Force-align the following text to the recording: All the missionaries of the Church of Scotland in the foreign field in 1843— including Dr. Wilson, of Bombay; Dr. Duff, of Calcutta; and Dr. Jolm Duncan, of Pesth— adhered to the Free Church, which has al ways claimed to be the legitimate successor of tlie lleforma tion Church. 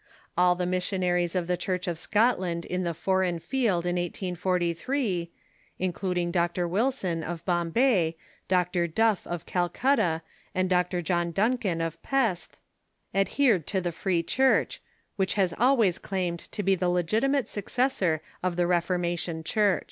All 0.35 0.55
the 0.55 0.65
missionaries 0.65 1.35
of 1.35 1.45
the 1.45 1.55
Church 1.55 1.87
of 1.87 1.95
Scotland 1.99 2.65
in 2.65 2.81
the 2.81 2.95
foreign 2.95 3.37
field 3.37 3.85
in 3.85 3.97
1843— 3.97 5.29
including 5.87 6.31
Dr. 6.31 6.67
Wilson, 6.67 7.23
of 7.23 7.45
Bombay; 7.45 8.17
Dr. 8.47 8.87
Duff, 8.87 9.27
of 9.27 9.45
Calcutta; 9.45 10.23
and 10.55 10.67
Dr. 10.71 11.03
Jolm 11.03 11.29
Duncan, 11.29 11.81
of 11.81 12.01
Pesth— 12.01 12.57
adhered 13.13 13.67
to 13.67 13.79
the 13.79 13.91
Free 13.91 14.23
Church, 14.23 14.81
which 15.17 15.35
has 15.35 15.53
al 15.59 15.77
ways 15.77 15.99
claimed 15.99 16.39
to 16.51 16.63
be 16.63 16.73
the 16.73 16.89
legitimate 16.89 17.47
successor 17.47 18.23
of 18.41 18.55
tlie 18.55 18.67
lleforma 18.69 19.19
tion 19.19 19.43
Church. 19.43 19.79